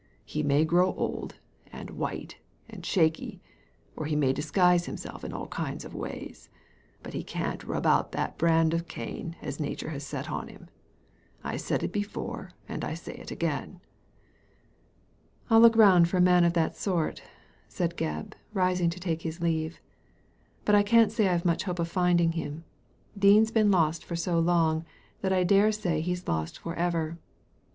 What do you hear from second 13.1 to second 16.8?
it again."" I'll look round for a man of that